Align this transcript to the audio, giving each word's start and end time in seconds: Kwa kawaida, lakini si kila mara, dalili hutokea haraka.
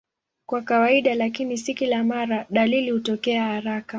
Kwa 0.45 0.61
kawaida, 0.61 1.15
lakini 1.15 1.57
si 1.57 1.73
kila 1.73 2.03
mara, 2.03 2.45
dalili 2.49 2.91
hutokea 2.91 3.43
haraka. 3.43 3.89